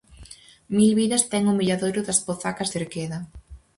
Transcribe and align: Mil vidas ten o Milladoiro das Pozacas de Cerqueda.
Mil 0.77 0.91
vidas 0.99 1.23
ten 1.31 1.43
o 1.51 1.57
Milladoiro 1.59 2.01
das 2.03 2.21
Pozacas 2.27 2.69
de 2.69 2.73
Cerqueda. 2.75 3.17